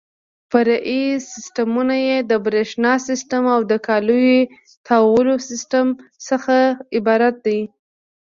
[0.51, 4.39] فرعي سیسټمونه یې د برېښنا سیسټم او د کالیو
[4.87, 5.87] تاوولو سیسټم
[6.27, 6.57] څخه
[6.97, 7.59] عبارت دي.